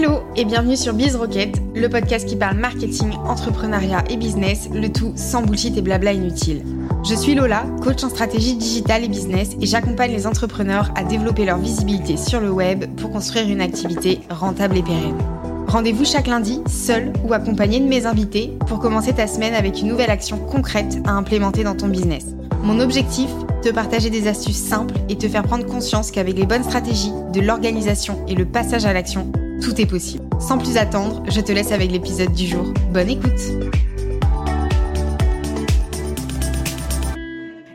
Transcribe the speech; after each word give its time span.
Hello 0.00 0.20
et 0.36 0.44
bienvenue 0.44 0.76
sur 0.76 0.94
Biz 0.94 1.16
Rocket, 1.16 1.60
le 1.74 1.88
podcast 1.88 2.24
qui 2.24 2.36
parle 2.36 2.56
marketing, 2.56 3.10
entrepreneuriat 3.26 4.04
et 4.08 4.16
business, 4.16 4.68
le 4.72 4.92
tout 4.92 5.12
sans 5.16 5.42
bullshit 5.42 5.76
et 5.76 5.82
blabla 5.82 6.12
inutile. 6.12 6.62
Je 7.04 7.16
suis 7.16 7.34
Lola, 7.34 7.64
coach 7.82 8.04
en 8.04 8.08
stratégie 8.08 8.54
digitale 8.54 9.02
et 9.02 9.08
business 9.08 9.56
et 9.60 9.66
j'accompagne 9.66 10.12
les 10.12 10.28
entrepreneurs 10.28 10.92
à 10.94 11.02
développer 11.02 11.44
leur 11.44 11.58
visibilité 11.58 12.16
sur 12.16 12.38
le 12.38 12.48
web 12.48 12.84
pour 12.94 13.10
construire 13.10 13.48
une 13.48 13.60
activité 13.60 14.20
rentable 14.30 14.76
et 14.76 14.82
pérenne. 14.82 15.18
Rendez-vous 15.66 16.04
chaque 16.04 16.28
lundi, 16.28 16.60
seul 16.68 17.12
ou 17.24 17.32
accompagné 17.32 17.80
de 17.80 17.88
mes 17.88 18.06
invités, 18.06 18.56
pour 18.68 18.78
commencer 18.78 19.14
ta 19.14 19.26
semaine 19.26 19.54
avec 19.54 19.80
une 19.80 19.88
nouvelle 19.88 20.10
action 20.10 20.38
concrète 20.38 20.98
à 21.06 21.10
implémenter 21.10 21.64
dans 21.64 21.74
ton 21.74 21.88
business. 21.88 22.24
Mon 22.62 22.78
objectif 22.78 23.30
te 23.62 23.70
partager 23.70 24.10
des 24.10 24.28
astuces 24.28 24.62
simples 24.62 24.94
et 25.08 25.18
te 25.18 25.28
faire 25.28 25.42
prendre 25.42 25.66
conscience 25.66 26.12
qu'avec 26.12 26.36
les 26.36 26.46
bonnes 26.46 26.62
stratégies, 26.62 27.10
de 27.32 27.40
l'organisation 27.40 28.24
et 28.28 28.36
le 28.36 28.44
passage 28.44 28.86
à 28.86 28.92
l'action, 28.92 29.32
tout 29.60 29.80
est 29.80 29.86
possible. 29.86 30.24
Sans 30.40 30.58
plus 30.58 30.76
attendre, 30.76 31.22
je 31.28 31.40
te 31.40 31.52
laisse 31.52 31.72
avec 31.72 31.90
l'épisode 31.90 32.32
du 32.32 32.46
jour. 32.46 32.72
Bonne 32.92 33.10
écoute 33.10 33.40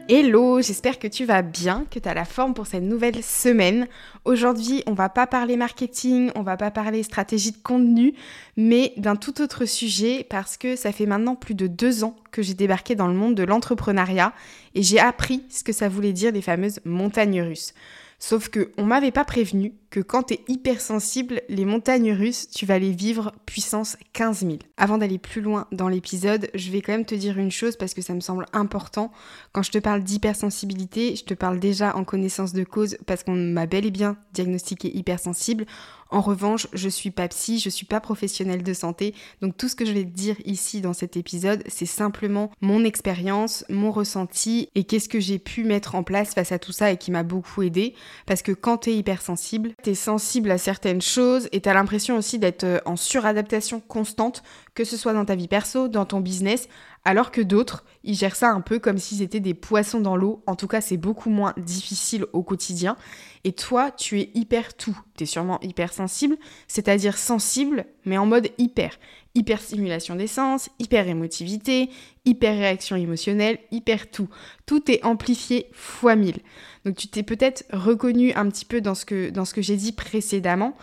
Hello, 0.09 0.61
j'espère 0.61 0.99
que 0.99 1.07
tu 1.07 1.25
vas 1.25 1.41
bien, 1.41 1.85
que 1.89 1.97
tu 1.97 2.07
as 2.07 2.13
la 2.13 2.25
forme 2.25 2.53
pour 2.53 2.67
cette 2.67 2.83
nouvelle 2.83 3.23
semaine. 3.23 3.87
Aujourd'hui, 4.25 4.83
on 4.85 4.93
va 4.93 5.09
pas 5.09 5.27
parler 5.27 5.57
marketing, 5.57 6.29
on 6.35 6.43
va 6.43 6.57
pas 6.57 6.71
parler 6.71 7.03
stratégie 7.03 7.51
de 7.51 7.57
contenu, 7.57 8.13
mais 8.55 8.93
d'un 8.97 9.15
tout 9.15 9.41
autre 9.41 9.65
sujet 9.65 10.25
parce 10.29 10.57
que 10.57 10.75
ça 10.75 10.91
fait 10.91 11.05
maintenant 11.05 11.35
plus 11.35 11.55
de 11.55 11.67
deux 11.67 12.03
ans 12.03 12.15
que 12.31 12.41
j'ai 12.41 12.53
débarqué 12.53 12.95
dans 12.95 13.07
le 13.07 13.13
monde 13.13 13.33
de 13.33 13.43
l'entrepreneuriat 13.43 14.33
et 14.75 14.83
j'ai 14.83 14.99
appris 14.99 15.43
ce 15.49 15.63
que 15.63 15.73
ça 15.73 15.89
voulait 15.89 16.13
dire 16.13 16.31
les 16.31 16.41
fameuses 16.41 16.79
montagnes 16.85 17.41
russes. 17.41 17.73
Sauf 18.19 18.47
que 18.49 18.71
on 18.77 18.85
m'avait 18.85 19.11
pas 19.11 19.25
prévenu 19.25 19.73
que 19.93 19.99
quand 19.99 20.23
tu 20.23 20.33
es 20.33 20.41
hypersensible, 20.47 21.43
les 21.49 21.65
montagnes 21.65 22.13
russes, 22.13 22.49
tu 22.49 22.65
vas 22.65 22.79
les 22.79 22.93
vivre 22.93 23.31
puissance 23.45 23.95
15 24.13 24.39
000. 24.39 24.53
Avant 24.75 24.97
d'aller 24.97 25.19
plus 25.19 25.39
loin 25.39 25.67
dans 25.71 25.87
l'épisode, 25.87 26.49
je 26.55 26.71
vais 26.71 26.81
quand 26.81 26.93
même 26.93 27.05
te 27.05 27.13
dire 27.13 27.37
une 27.37 27.51
chose 27.51 27.77
parce 27.77 27.93
que 27.93 28.01
ça 28.01 28.15
me 28.15 28.19
semble 28.19 28.47
important. 28.53 29.11
Quand 29.51 29.61
je 29.61 29.69
te 29.69 29.77
parle 29.77 30.01
d'hypersensibilité, 30.01 31.15
je 31.15 31.23
te 31.25 31.35
parle 31.35 31.59
déjà 31.59 31.95
en 31.95 32.05
connaissance 32.05 32.53
de 32.53 32.63
cause 32.63 32.97
parce 33.05 33.23
qu'on 33.23 33.35
m'a 33.35 33.67
bel 33.67 33.85
et 33.85 33.91
bien 33.91 34.17
diagnostiqué 34.33 34.97
hypersensible. 34.97 35.67
En 36.13 36.21
revanche, 36.21 36.67
je 36.73 36.89
suis 36.89 37.09
pas 37.09 37.27
psy, 37.27 37.57
je 37.57 37.69
suis 37.69 37.87
pas 37.87 37.99
professionnelle 37.99 38.61
de 38.61 38.73
santé, 38.73 39.15
donc 39.41 39.57
tout 39.57 39.67
ce 39.67 39.75
que 39.75 39.83
je 39.83 39.93
vais 39.93 40.03
te 40.03 40.11
dire 40.11 40.35
ici 40.45 40.79
dans 40.79 40.93
cet 40.93 41.17
épisode, 41.17 41.63
c'est 41.67 41.87
simplement 41.87 42.51
mon 42.61 42.83
expérience, 42.85 43.65
mon 43.67 43.91
ressenti 43.91 44.69
et 44.75 44.83
qu'est-ce 44.83 45.09
que 45.09 45.19
j'ai 45.19 45.39
pu 45.39 45.63
mettre 45.63 45.95
en 45.95 46.03
place 46.03 46.35
face 46.35 46.51
à 46.51 46.59
tout 46.59 46.71
ça 46.71 46.91
et 46.91 46.97
qui 46.97 47.09
m'a 47.09 47.23
beaucoup 47.23 47.63
aidé. 47.63 47.95
Parce 48.27 48.43
que 48.43 48.51
quand 48.51 48.77
tu 48.77 48.91
es 48.91 48.95
hypersensible, 48.95 49.73
tu 49.83 49.91
es 49.91 49.95
sensible 49.95 50.49
à 50.51 50.57
certaines 50.57 51.01
choses 51.01 51.47
et 51.51 51.61
tu 51.61 51.69
as 51.69 51.73
l'impression 51.73 52.17
aussi 52.17 52.39
d'être 52.39 52.63
euh, 52.63 52.79
en 52.85 52.95
suradaptation 52.95 53.79
constante, 53.79 54.43
que 54.73 54.83
ce 54.83 54.97
soit 54.97 55.13
dans 55.13 55.25
ta 55.25 55.35
vie 55.35 55.47
perso, 55.47 55.87
dans 55.87 56.05
ton 56.05 56.19
business, 56.19 56.67
alors 57.05 57.31
que 57.31 57.41
d'autres, 57.41 57.83
ils 58.03 58.15
gèrent 58.15 58.35
ça 58.35 58.49
un 58.49 58.61
peu 58.61 58.79
comme 58.79 58.97
s'ils 58.97 59.21
étaient 59.21 59.41
des 59.41 59.53
poissons 59.53 59.99
dans 59.99 60.15
l'eau. 60.15 60.41
En 60.47 60.55
tout 60.55 60.67
cas, 60.67 60.81
c'est 60.81 60.97
beaucoup 60.97 61.29
moins 61.29 61.53
difficile 61.57 62.25
au 62.33 62.43
quotidien. 62.43 62.95
Et 63.43 63.51
toi, 63.51 63.91
tu 63.91 64.19
es 64.21 64.31
hyper 64.33 64.75
tout. 64.75 64.97
Tu 65.17 65.23
es 65.23 65.27
sûrement 65.27 65.59
hyper 65.61 65.91
sensible, 65.91 66.37
c'est-à-dire 66.67 67.17
sensible, 67.17 67.85
mais 68.05 68.17
en 68.17 68.25
mode 68.25 68.49
hyper. 68.57 68.97
Hyper 69.35 69.59
stimulation 69.59 70.15
des 70.15 70.27
sens, 70.27 70.69
hyper 70.77 71.07
émotivité, 71.07 71.89
hyper 72.23 72.55
réaction 72.55 72.95
émotionnelle, 72.95 73.57
hyper 73.71 74.11
tout. 74.11 74.29
Tout 74.65 74.91
est 74.91 75.03
amplifié 75.03 75.69
fois 75.73 76.15
mille. 76.15 76.37
Donc 76.85 76.95
tu 76.95 77.07
t'es 77.07 77.23
peut-être 77.23 77.63
reconnu 77.71 78.31
un 78.33 78.47
petit 78.49 78.65
peu 78.65 78.79
dans 78.79 78.95
ce 78.95 79.05
que, 79.05 79.31
dans 79.31 79.45
ce 79.45 79.53
que 79.53 79.61
j'ai 79.61 79.75
dit 79.75 79.91
précédemment. 79.91 80.75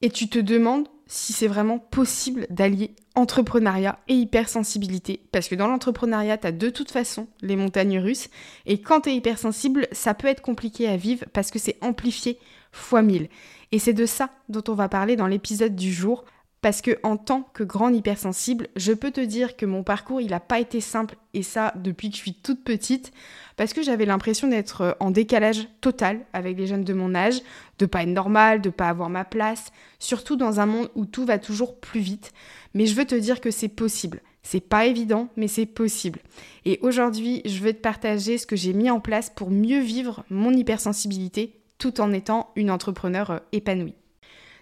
Et 0.00 0.10
tu 0.10 0.28
te 0.28 0.40
demandes 0.40 0.88
si 1.06 1.32
c'est 1.34 1.46
vraiment 1.46 1.78
possible 1.78 2.46
d'allier 2.48 2.96
entrepreneuriat 3.14 3.98
et 4.08 4.14
hypersensibilité. 4.14 5.20
Parce 5.30 5.46
que 5.46 5.54
dans 5.54 5.68
l'entrepreneuriat, 5.68 6.38
tu 6.38 6.46
as 6.46 6.52
de 6.52 6.70
toute 6.70 6.90
façon 6.90 7.28
les 7.42 7.54
montagnes 7.54 7.98
russes. 7.98 8.28
Et 8.64 8.80
quand 8.80 9.02
tu 9.02 9.10
es 9.10 9.16
hypersensible, 9.16 9.86
ça 9.92 10.14
peut 10.14 10.28
être 10.28 10.40
compliqué 10.40 10.88
à 10.88 10.96
vivre 10.96 11.26
parce 11.32 11.50
que 11.50 11.58
c'est 11.58 11.76
amplifié 11.82 12.38
fois 12.72 13.02
mille. 13.02 13.28
Et 13.72 13.78
c'est 13.78 13.92
de 13.92 14.06
ça 14.06 14.30
dont 14.48 14.64
on 14.68 14.74
va 14.74 14.88
parler 14.88 15.14
dans 15.16 15.26
l'épisode 15.26 15.76
du 15.76 15.92
jour 15.92 16.24
parce 16.62 16.80
que 16.80 16.98
en 17.02 17.16
tant 17.16 17.42
que 17.52 17.64
grande 17.64 17.96
hypersensible, 17.96 18.68
je 18.76 18.92
peux 18.92 19.10
te 19.10 19.20
dire 19.20 19.56
que 19.56 19.66
mon 19.66 19.82
parcours, 19.82 20.20
il 20.20 20.30
n'a 20.30 20.40
pas 20.40 20.60
été 20.60 20.80
simple, 20.80 21.16
et 21.34 21.42
ça 21.42 21.74
depuis 21.76 22.08
que 22.08 22.16
je 22.16 22.22
suis 22.22 22.34
toute 22.34 22.62
petite, 22.62 23.12
parce 23.56 23.72
que 23.72 23.82
j'avais 23.82 24.06
l'impression 24.06 24.46
d'être 24.46 24.80
euh, 24.80 24.92
en 25.00 25.10
décalage 25.10 25.68
total 25.80 26.20
avec 26.32 26.56
les 26.56 26.68
jeunes 26.68 26.84
de 26.84 26.94
mon 26.94 27.16
âge, 27.16 27.42
de 27.80 27.86
pas 27.86 28.04
être 28.04 28.08
normal, 28.08 28.60
de 28.60 28.70
pas 28.70 28.88
avoir 28.88 29.10
ma 29.10 29.24
place, 29.24 29.72
surtout 29.98 30.36
dans 30.36 30.60
un 30.60 30.66
monde 30.66 30.88
où 30.94 31.04
tout 31.04 31.24
va 31.24 31.38
toujours 31.38 31.80
plus 31.80 32.00
vite. 32.00 32.32
Mais 32.74 32.86
je 32.86 32.94
veux 32.94 33.04
te 33.04 33.16
dire 33.16 33.40
que 33.40 33.50
c'est 33.50 33.68
possible. 33.68 34.22
C'est 34.44 34.60
pas 34.60 34.86
évident, 34.86 35.28
mais 35.36 35.48
c'est 35.48 35.66
possible. 35.66 36.20
Et 36.64 36.78
aujourd'hui, 36.82 37.42
je 37.44 37.58
veux 37.58 37.72
te 37.72 37.80
partager 37.80 38.38
ce 38.38 38.46
que 38.46 38.56
j'ai 38.56 38.72
mis 38.72 38.90
en 38.90 39.00
place 39.00 39.30
pour 39.30 39.50
mieux 39.50 39.80
vivre 39.80 40.24
mon 40.30 40.52
hypersensibilité 40.52 41.60
tout 41.78 42.00
en 42.00 42.12
étant 42.12 42.50
une 42.54 42.70
entrepreneur 42.70 43.30
euh, 43.32 43.38
épanouie. 43.50 43.94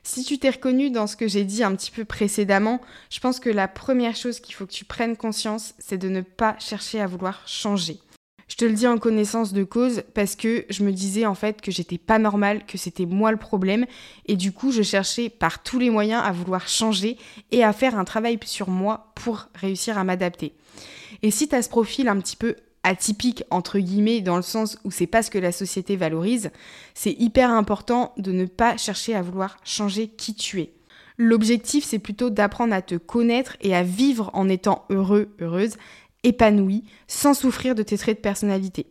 Si 0.03 0.25
tu 0.25 0.39
t'es 0.39 0.51
reconnu 0.51 0.91
dans 0.91 1.07
ce 1.07 1.17
que 1.17 1.29
j'ai 1.29 1.45
dit 1.45 1.63
un 1.63 1.75
petit 1.75 1.91
peu 1.91 2.05
précédemment, 2.05 2.81
je 3.11 3.21
pense 3.21 3.39
que 3.39 3.51
la 3.51 3.69
première 3.69 4.17
chose 4.17 4.41
qu'il 4.41 4.55
faut 4.55 4.67
que 4.67 4.73
tu 4.73 4.85
prennes 4.85 5.17
conscience, 5.17 5.75
c'est 5.79 5.99
de 5.99 6.09
ne 6.09 6.23
pas 6.23 6.57
chercher 6.59 7.01
à 7.01 7.07
vouloir 7.07 7.47
changer. 7.47 7.99
Je 8.51 8.57
te 8.57 8.65
le 8.65 8.73
dis 8.73 8.89
en 8.89 8.99
connaissance 8.99 9.53
de 9.53 9.63
cause 9.63 10.03
parce 10.13 10.35
que 10.35 10.65
je 10.71 10.83
me 10.83 10.91
disais 10.91 11.25
en 11.25 11.37
fait 11.37 11.61
que 11.61 11.71
j'étais 11.71 11.99
pas 11.99 12.19
normale, 12.19 12.67
que 12.67 12.79
c'était 12.79 13.07
moi 13.07 13.31
le 13.31 13.37
problème 13.37 13.87
et 14.27 14.37
du 14.37 14.51
coup 14.51 14.73
je 14.73 14.83
cherchais 14.83 15.29
par 15.29 15.63
tous 15.63 15.79
les 15.79 15.89
moyens 15.89 16.21
à 16.25 16.33
vouloir 16.33 16.67
changer 16.67 17.17
et 17.53 17.63
à 17.63 17.73
faire 17.73 17.97
un 17.97 18.05
travail 18.05 18.41
sur 18.45 18.69
moi 18.69 19.13
pour 19.15 19.47
réussir 19.55 19.99
à 19.99 20.05
m'adapter. 20.05 20.55
Et 21.23 21.31
si 21.31 21.49
tu 21.49 21.55
as 21.55 21.63
ce 21.63 21.69
profil 21.69 22.09
un 22.09 22.19
petit 22.19 22.37
peu 22.37 22.57
atypique 22.83 23.45
entre 23.51 23.79
guillemets 23.79 24.21
dans 24.21 24.37
le 24.37 24.43
sens 24.43 24.79
où 24.85 24.91
c'est 24.91 25.07
pas 25.07 25.23
ce 25.23 25.31
que 25.31 25.39
la 25.39 25.53
société 25.53 25.97
valorise, 25.97 26.51
c'est 26.95 27.13
hyper 27.13 27.51
important 27.51 28.13
de 28.17 28.33
ne 28.33 28.47
pas 28.47 28.77
chercher 28.77 29.15
à 29.15 29.23
vouloir 29.23 29.57
changer 29.65 30.09
qui 30.09 30.35
tu 30.35 30.61
es. 30.61 30.73
L'objectif 31.19 31.85
c'est 31.85 31.99
plutôt 31.99 32.31
d'apprendre 32.31 32.75
à 32.75 32.83
te 32.83 32.95
connaître 32.95 33.57
et 33.61 33.75
à 33.75 33.83
vivre 33.83 34.31
en 34.33 34.49
étant 34.49 34.85
heureux, 34.91 35.35
heureuse, 35.41 35.77
épanoui, 36.23 36.85
sans 37.07 37.35
souffrir 37.35 37.75
de 37.75 37.83
tes 37.83 37.99
traits 37.99 38.19
de 38.19 38.23
personnalité. 38.23 38.87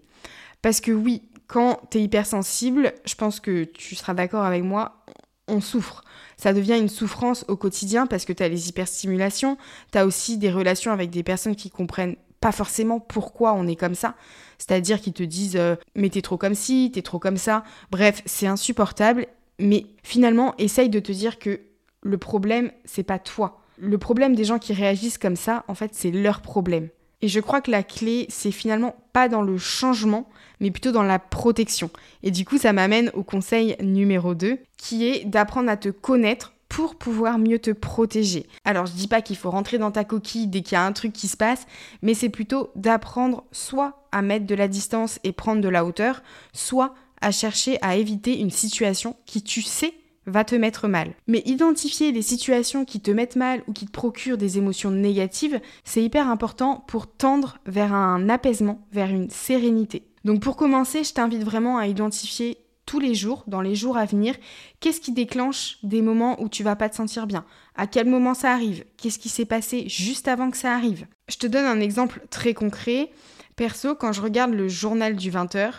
Parce 0.62 0.82
que 0.82 0.92
oui, 0.92 1.24
quand 1.48 1.82
tu 1.90 1.98
es 1.98 2.04
hypersensible, 2.04 2.94
je 3.06 3.16
pense 3.16 3.40
que 3.40 3.64
tu 3.64 3.96
seras 3.96 4.14
d'accord 4.14 4.44
avec 4.44 4.64
moi, 4.64 5.04
on 5.48 5.62
souffre. 5.62 6.04
Ça 6.38 6.54
devient 6.54 6.78
une 6.78 6.90
souffrance 6.90 7.44
au 7.48 7.58
quotidien 7.58 8.06
parce 8.06 8.26
que 8.26 8.34
tu 8.34 8.44
as 8.44 8.48
les 8.50 8.70
hyperstimulations, 8.70 9.58
tu 9.92 9.98
as 9.98 10.06
aussi 10.06 10.38
des 10.38 10.52
relations 10.52 10.92
avec 10.92 11.10
des 11.10 11.24
personnes 11.24 11.56
qui 11.56 11.70
comprennent 11.70 12.16
pas 12.40 12.52
forcément 12.52 13.00
pourquoi 13.00 13.54
on 13.54 13.68
est 13.68 13.76
comme 13.76 13.96
ça. 13.96 14.16
C'est-à-dire 14.58 15.02
qu'ils 15.02 15.14
te 15.14 15.24
disent 15.24 15.58
euh, 15.58 15.76
mais 15.96 16.10
t'es 16.10 16.22
trop 16.22 16.38
comme 16.38 16.56
ci, 16.56 16.92
t'es 16.94 17.02
trop 17.02 17.20
comme 17.20 17.38
ça. 17.38 17.64
Bref, 17.92 18.22
c'est 18.26 18.48
insupportable. 18.48 19.28
Mais 19.60 19.86
finalement, 20.04 20.56
essaye 20.58 20.90
de 20.90 21.00
te 21.00 21.12
dire 21.12 21.38
que 21.38 21.60
le 22.02 22.18
problème, 22.18 22.72
c'est 22.86 23.04
pas 23.04 23.20
toi. 23.20 23.62
Le 23.78 23.98
problème 23.98 24.36
des 24.36 24.46
gens 24.46 24.60
qui 24.60 24.74
réagissent 24.74 25.18
comme 25.18 25.36
ça, 25.36 25.64
en 25.68 25.76
fait, 25.76 25.92
c'est 25.94 26.12
leur 26.12 26.42
problème. 26.42 26.90
Et 27.22 27.28
je 27.28 27.40
crois 27.42 27.60
que 27.60 27.72
la 27.72 27.84
clé, 27.84 28.26
c'est 28.30 28.52
finalement 28.52 28.96
pas 29.12 29.28
dans 29.28 29.42
le 29.42 29.58
changement, 29.58 30.30
mais 30.62 30.72
plutôt 30.72 30.92
dans 30.92 31.04
la 31.04 31.20
protection. 31.20 31.90
Et 32.24 32.32
du 32.32 32.46
coup, 32.46 32.58
ça 32.58 32.72
m'amène 32.72 33.12
au 33.14 33.24
conseil 33.24 33.76
numéro 33.82 34.36
2, 34.36 34.58
qui 34.78 35.06
est 35.06 35.26
d'apprendre 35.26 35.70
à 35.70 35.76
te 35.76 35.90
connaître 35.90 36.54
pour 36.70 36.96
pouvoir 36.96 37.40
mieux 37.40 37.60
te 37.60 37.72
protéger. 37.72 38.48
Alors 38.64 38.86
je 38.86 38.94
dis 38.94 39.08
pas 39.08 39.22
qu'il 39.22 39.36
faut 39.36 39.50
rentrer 39.50 39.78
dans 39.78 39.92
ta 39.92 40.04
coquille 40.04 40.48
dès 40.48 40.62
qu'il 40.62 40.74
y 40.74 40.78
a 40.78 40.86
un 40.86 40.94
truc 40.94 41.12
qui 41.12 41.28
se 41.28 41.36
passe, 41.36 41.66
mais 42.02 42.14
c'est 42.14 42.30
plutôt 42.30 42.72
d'apprendre 42.76 43.44
soit 43.52 44.08
à 44.12 44.22
mettre 44.22 44.46
de 44.46 44.56
la 44.56 44.68
distance 44.68 45.20
et 45.24 45.32
prendre 45.32 45.62
de 45.62 45.68
la 45.68 45.84
hauteur, 45.84 46.22
soit 46.54 46.94
à 47.22 47.32
chercher 47.32 47.78
à 47.82 47.96
éviter 47.96 48.40
une 48.40 48.52
situation 48.52 49.16
qui 49.26 49.44
tu 49.44 49.62
sais 49.62 49.94
va 50.26 50.44
te 50.44 50.56
mettre 50.56 50.88
mal. 50.88 51.14
Mais 51.28 51.42
identifier 51.46 52.12
les 52.12 52.22
situations 52.22 52.86
qui 52.86 53.00
te 53.00 53.12
mettent 53.12 53.36
mal 53.36 53.64
ou 53.68 53.74
qui 53.74 53.86
te 53.86 53.92
procurent 53.92 54.38
des 54.38 54.58
émotions 54.58 54.92
négatives, 54.92 55.60
c'est 55.84 56.04
hyper 56.04 56.30
important 56.30 56.84
pour 56.88 57.08
tendre 57.08 57.58
vers 57.66 57.94
un 57.94 58.30
apaisement, 58.30 58.86
vers 58.92 59.10
une 59.10 59.30
sérénité. 59.30 60.04
Donc 60.24 60.42
pour 60.42 60.56
commencer, 60.56 61.04
je 61.04 61.14
t'invite 61.14 61.44
vraiment 61.44 61.78
à 61.78 61.88
identifier 61.88 62.58
tous 62.90 63.00
les 63.00 63.14
jours, 63.14 63.44
dans 63.46 63.62
les 63.62 63.76
jours 63.76 63.98
à 63.98 64.06
venir, 64.06 64.34
qu'est-ce 64.80 65.00
qui 65.00 65.12
déclenche 65.12 65.78
des 65.84 66.02
moments 66.02 66.42
où 66.42 66.50
tu 66.50 66.64
vas 66.64 66.76
pas 66.76 66.90
te 66.90 66.96
sentir 66.96 67.28
bien? 67.28 67.46
À 67.76 67.86
quel 67.86 68.10
moment 68.10 68.34
ça 68.34 68.52
arrive? 68.52 68.84
Qu'est-ce 68.98 69.20
qui 69.20 69.30
s'est 69.30 69.46
passé 69.46 69.88
juste 69.88 70.28
avant 70.28 70.50
que 70.50 70.58
ça 70.58 70.74
arrive? 70.74 71.06
Je 71.30 71.38
te 71.38 71.46
donne 71.46 71.66
un 71.66 71.82
exemple 71.82 72.26
très 72.32 72.56
concret. 72.56 73.12
Perso, 73.56 73.94
quand 73.94 74.12
je 74.12 74.22
regarde 74.22 74.56
le 74.56 74.68
journal 74.68 75.16
du 75.16 75.30
20h, 75.30 75.70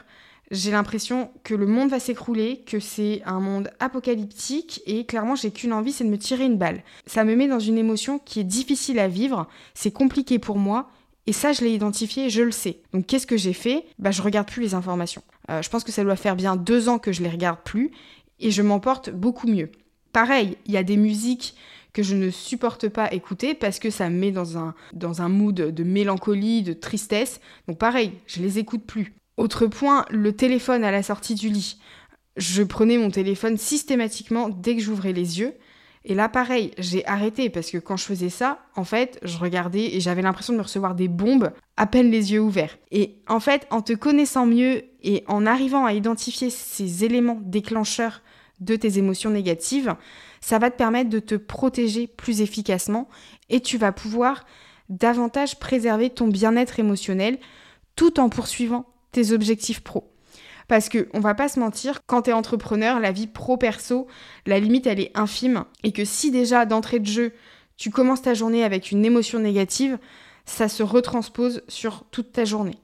j'ai 0.53 0.71
l'impression 0.71 1.33
que 1.43 1.57
le 1.57 1.67
monde 1.67 1.91
va 1.91 1.99
s'écrouler, 1.99 2.63
que 2.65 2.79
c'est 2.79 3.23
un 3.27 3.41
monde 3.41 3.73
apocalyptique 3.81 4.81
et 4.87 5.05
clairement 5.05 5.35
j'ai 5.35 5.51
qu'une 5.51 5.73
envie, 5.73 5.91
c'est 5.91 6.05
de 6.05 6.11
me 6.11 6.19
tirer 6.19 6.45
une 6.45 6.59
balle. 6.59 6.85
Ça 7.07 7.25
me 7.25 7.35
met 7.35 7.49
dans 7.49 7.59
une 7.59 7.79
émotion 7.79 8.21
qui 8.21 8.39
est 8.39 8.45
difficile 8.45 9.01
à 9.01 9.09
vivre, 9.09 9.49
c'est 9.75 9.91
compliqué 9.91 10.39
pour 10.39 10.59
moi 10.59 10.89
et 11.31 11.33
ça, 11.33 11.53
je 11.53 11.61
l'ai 11.61 11.73
identifié, 11.73 12.29
je 12.29 12.43
le 12.43 12.51
sais. 12.51 12.81
Donc 12.93 13.07
qu'est-ce 13.07 13.25
que 13.25 13.37
j'ai 13.37 13.53
fait? 13.53 13.85
Bah 14.01 14.11
je 14.11 14.21
regarde 14.21 14.49
plus 14.49 14.63
les 14.63 14.75
informations. 14.75 15.23
Euh, 15.49 15.63
je 15.63 15.71
pense 15.71 15.85
que 15.85 15.93
ça 15.93 16.03
doit 16.03 16.17
faire 16.17 16.35
bien 16.35 16.57
deux 16.57 16.89
ans 16.89 16.99
que 16.99 17.13
je 17.13 17.23
les 17.23 17.29
regarde 17.29 17.61
plus 17.65 17.93
et 18.41 18.51
je 18.51 18.63
m'en 18.63 18.81
porte 18.81 19.11
beaucoup 19.11 19.47
mieux. 19.47 19.71
pareil, 20.13 20.57
il 20.67 20.73
y 20.73 20.77
a 20.77 20.83
des 20.83 20.97
musiques 20.97 21.55
que 21.93 22.03
je 22.03 22.17
ne 22.17 22.31
supporte 22.31 22.89
pas 22.89 23.13
écouter 23.13 23.55
parce 23.55 23.79
que 23.79 23.91
ça 23.91 24.11
me 24.11 24.19
met 24.19 24.33
dans 24.33 24.59
un, 24.59 24.75
dans 24.93 25.23
un 25.23 25.29
mood 25.29 25.55
de 25.55 25.85
mélancolie, 25.85 26.65
de 26.65 26.73
tristesse. 26.73 27.41
Donc 27.69 27.79
pareil, 27.79 28.11
je 28.27 28.41
les 28.43 28.59
écoute 28.59 28.83
plus. 28.85 29.15
Autre 29.37 29.69
point, 29.69 30.07
le 30.11 30.33
téléphone 30.33 30.83
à 30.83 30.91
la 30.91 31.05
sortie 31.05 31.37
du 31.37 31.49
lit. 31.49 31.79
Je 32.39 32.65
prenais 32.65 32.99
mon 32.99 33.13
téléphone 33.13 33.57
systématiquement 33.57 34.49
dès 34.49 34.75
que 34.75 34.83
j'ouvrais 34.83 35.13
les 35.13 35.39
yeux. 35.39 35.55
Et 36.05 36.15
là, 36.15 36.29
pareil, 36.29 36.73
j'ai 36.79 37.07
arrêté 37.07 37.51
parce 37.51 37.71
que 37.71 37.77
quand 37.79 37.97
je 37.97 38.05
faisais 38.05 38.31
ça, 38.31 38.59
en 38.75 38.85
fait, 38.85 39.19
je 39.23 39.37
regardais 39.37 39.95
et 39.95 40.01
j'avais 40.01 40.23
l'impression 40.23 40.55
de 40.55 40.61
recevoir 40.61 40.95
des 40.95 41.09
bombes 41.09 41.53
à 41.77 41.87
peine 41.87 42.11
les 42.11 42.33
yeux 42.33 42.41
ouverts. 42.41 42.79
Et 42.91 43.17
en 43.29 43.39
fait, 43.39 43.67
en 43.71 43.83
te 43.83 43.93
connaissant 43.93 44.47
mieux 44.47 44.85
et 45.03 45.25
en 45.27 45.45
arrivant 45.45 45.85
à 45.85 45.93
identifier 45.93 46.49
ces 46.49 47.05
éléments 47.05 47.41
déclencheurs 47.43 48.23
de 48.61 48.77
tes 48.77 48.99
émotions 48.99 49.31
négatives, 49.31 49.95
ça 50.41 50.59
va 50.59 50.71
te 50.71 50.77
permettre 50.77 51.11
de 51.11 51.19
te 51.19 51.35
protéger 51.35 52.07
plus 52.07 52.41
efficacement 52.41 53.09
et 53.51 53.61
tu 53.61 53.77
vas 53.77 53.93
pouvoir 53.93 54.47
davantage 54.89 55.59
préserver 55.59 56.11
ton 56.11 56.29
bien-être 56.29 56.79
émotionnel 56.79 57.39
tout 57.95 58.21
en 58.21 58.29
poursuivant 58.29 58.87
tes 59.13 59.33
objectifs 59.33 59.81
pro. 59.81 60.10
Parce 60.71 60.89
que 60.89 61.09
on 61.15 61.19
va 61.19 61.35
pas 61.35 61.49
se 61.49 61.59
mentir, 61.59 62.07
quand 62.07 62.23
tu 62.23 62.31
es 62.31 62.33
entrepreneur, 62.33 63.01
la 63.01 63.11
vie 63.11 63.27
pro-perso, 63.27 64.07
la 64.47 64.61
limite 64.61 64.87
elle 64.87 65.01
est 65.01 65.11
infime 65.19 65.65
et 65.83 65.91
que 65.91 66.05
si 66.05 66.31
déjà 66.31 66.65
d'entrée 66.65 67.01
de 67.01 67.07
jeu, 67.07 67.33
tu 67.77 67.91
commences 67.91 68.23
ta 68.23 68.35
journée 68.35 68.63
avec 68.63 68.93
une 68.93 69.05
émotion 69.05 69.41
négative, 69.41 69.99
ça 70.45 70.69
se 70.69 70.85
retranspose 70.85 71.63
sur 71.67 72.05
toute 72.13 72.31
ta 72.31 72.45
journée. 72.45 72.79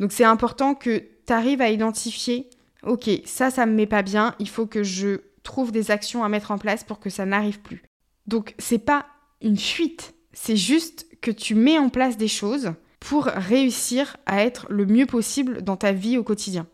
Donc 0.00 0.12
c'est 0.12 0.24
important 0.24 0.74
que 0.74 0.98
tu 1.26 1.32
arrives 1.32 1.62
à 1.62 1.70
identifier 1.70 2.50
OK, 2.82 3.08
ça 3.24 3.50
ça 3.50 3.64
me 3.64 3.72
met 3.72 3.86
pas 3.86 4.02
bien, 4.02 4.34
il 4.38 4.50
faut 4.50 4.66
que 4.66 4.82
je 4.82 5.22
trouve 5.44 5.72
des 5.72 5.90
actions 5.90 6.24
à 6.24 6.28
mettre 6.28 6.50
en 6.50 6.58
place 6.58 6.84
pour 6.84 7.00
que 7.00 7.08
ça 7.08 7.24
n'arrive 7.24 7.60
plus. 7.60 7.84
Donc 8.26 8.54
c'est 8.58 8.76
pas 8.76 9.06
une 9.40 9.56
fuite, 9.56 10.14
c'est 10.34 10.56
juste 10.56 11.06
que 11.22 11.30
tu 11.30 11.54
mets 11.54 11.78
en 11.78 11.88
place 11.88 12.18
des 12.18 12.28
choses 12.28 12.74
pour 13.00 13.24
réussir 13.24 14.18
à 14.26 14.44
être 14.44 14.66
le 14.68 14.84
mieux 14.84 15.06
possible 15.06 15.62
dans 15.62 15.78
ta 15.78 15.92
vie 15.92 16.18
au 16.18 16.22
quotidien. 16.22 16.66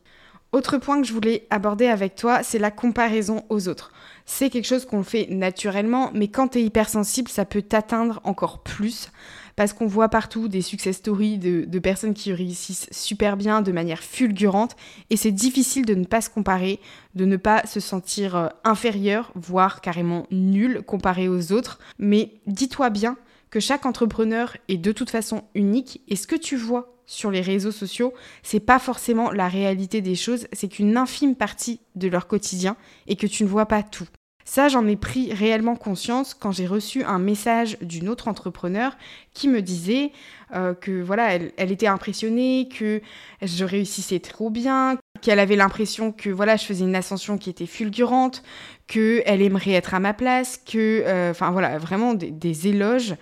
Autre 0.52 0.79
point 0.79 1.00
que 1.00 1.06
je 1.06 1.12
voulais 1.12 1.47
aborder 1.50 1.87
avec 1.87 2.17
toi, 2.17 2.43
c'est 2.43 2.58
la 2.58 2.73
comparaison 2.73 3.44
aux 3.50 3.69
autres. 3.69 3.93
C'est 4.26 4.50
quelque 4.50 4.67
chose 4.67 4.85
qu'on 4.85 5.05
fait 5.05 5.29
naturellement, 5.31 6.11
mais 6.12 6.29
quand 6.29 6.49
tu 6.49 6.58
es 6.58 6.64
hypersensible, 6.64 7.29
ça 7.29 7.44
peut 7.44 7.62
t'atteindre 7.62 8.20
encore 8.25 8.62
plus 8.62 9.11
parce 9.55 9.73
qu'on 9.73 9.87
voit 9.87 10.08
partout 10.08 10.49
des 10.49 10.62
success 10.62 10.97
stories 10.97 11.38
de, 11.38 11.79
personnes 11.79 12.14
qui 12.14 12.32
réussissent 12.32 12.88
super 12.91 13.37
bien 13.37 13.62
de 13.62 13.73
manière 13.73 14.02
fulgurante 14.02 14.75
et 15.11 15.17
c'est 15.17 15.32
difficile 15.32 15.85
de 15.85 15.94
ne 15.94 16.05
pas 16.05 16.20
se 16.20 16.31
comparer, 16.31 16.81
de 17.14 17.26
ne 17.26 17.37
pas 17.37 17.67
se 17.67 17.79
sentir 17.79 18.37
euh, 18.37 18.49
inférieur, 18.64 19.32
voire 19.35 19.81
carrément 19.81 20.26
nul 20.31 20.82
comparé 20.82 21.29
aux 21.29 21.53
autres. 21.53 21.79
Mais 21.99 22.32
dis-toi 22.46 22.91
bien 22.91 23.17
que 23.50 23.61
chaque 23.61 23.85
entrepreneur 23.85 24.56
est 24.69 24.79
de 24.79 24.93
toute 24.93 25.11
façon 25.11 25.43
unique 25.55 26.00
et 26.08 26.17
ce 26.17 26.26
que 26.26 26.37
tu 26.37 26.56
vois 26.56 27.00
sur 27.11 27.33
les 27.33 27.41
réseaux 27.41 27.73
sociaux, 27.73 28.15
c'est 28.45 28.61
pas 28.61 28.79
forcément 28.79 29.33
la 29.33 29.49
réalité 29.49 30.01
des 30.01 30.15
choses, 30.15 30.47
c'est 30.53 30.69
qu'une 30.69 30.97
infime 30.97 31.35
partie 31.35 31.81
de 31.97 32.07
leur 32.07 32.29
quotidien 32.29 32.77
et 33.09 33.17
que 33.17 33.27
tu 33.27 33.43
ne 33.43 33.49
vois 33.49 33.67
pas 33.67 33.83
tout. 33.83 34.07
Ça, 34.45 34.69
j'en 34.69 34.87
ai 34.87 34.95
pris 34.95 35.33
réellement 35.33 35.75
conscience 35.75 36.35
quand 36.35 36.53
j'ai 36.53 36.69
reçu 36.69 37.03
un 37.03 37.19
message 37.19 37.79
d'une 37.83 38.09
autre 38.09 38.29
entrepreneur 38.29 38.97
qui 39.35 39.49
me 39.49 39.61
disait 39.61 40.12
euh, 40.55 40.73
que 40.73 41.03
voilà, 41.03 41.35
elle, 41.35 41.73
était 41.73 41.89
impressionnée, 41.89 42.69
que 42.69 43.03
je 43.43 43.65
réussissais 43.65 44.21
trop 44.21 44.49
bien, 44.49 44.97
qu'elle 45.21 45.41
avait 45.41 45.56
l'impression 45.56 46.13
que 46.13 46.31
voilà, 46.31 46.56
je 46.56 46.65
faisais 46.65 46.85
une 46.85 46.95
ascension 46.95 47.39
qui 47.39 47.51
était 47.51 47.67
fulgurante, 47.67 48.45
que 48.87 49.23
elle 49.27 49.43
aimerait 49.43 49.73
être 49.73 49.95
à 49.95 50.01
ma 50.01 50.15
place, 50.15 50.59
que, 50.59 51.03
euh, 51.06 51.33
voilà, 51.53 51.79
vraiment 51.79 52.15
des, 52.15 52.69
éloges. 52.69 53.17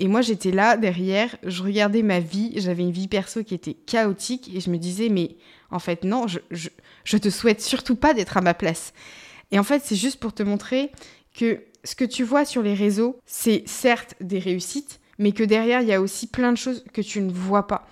Et 0.00 0.08
moi, 0.08 0.22
j'étais 0.22 0.50
là 0.50 0.78
derrière, 0.78 1.36
je 1.44 1.62
regardais 1.62 2.02
ma 2.02 2.20
vie, 2.20 2.54
j'avais 2.56 2.82
une 2.82 2.90
vie 2.90 3.06
perso 3.06 3.44
qui 3.44 3.54
était 3.54 3.74
chaotique 3.74 4.50
et 4.54 4.60
je 4.60 4.70
me 4.70 4.78
disais, 4.78 5.10
mais 5.10 5.36
en 5.70 5.78
fait, 5.78 6.04
non, 6.04 6.26
je, 6.26 6.38
je, 7.04 7.16
te 7.18 7.28
souhaite 7.28 7.60
surtout 7.60 7.96
pas 7.96 8.14
d'être 8.14 8.38
à 8.38 8.40
ma 8.40 8.54
place. 8.54 8.94
Et 9.50 9.58
en 9.58 9.62
fait, 9.62 9.82
c'est 9.84 9.96
juste 9.96 10.18
pour 10.18 10.32
te 10.32 10.42
montrer 10.42 10.90
que 11.34 11.60
ce 11.84 11.94
que 11.94 12.06
tu 12.06 12.24
vois 12.24 12.46
sur 12.46 12.62
les 12.62 12.72
réseaux, 12.72 13.20
c'est 13.26 13.62
certes 13.66 14.14
des 14.22 14.38
réussites, 14.38 15.00
mais 15.18 15.32
que 15.32 15.44
derrière, 15.44 15.82
il 15.82 15.88
y 15.88 15.92
a 15.92 16.00
aussi 16.00 16.26
plein 16.26 16.52
de 16.52 16.56
choses 16.58 16.82
que 16.94 17.02
tu 17.02 17.20
ne 17.20 17.30
vois 17.30 17.66
pas. 17.66 17.86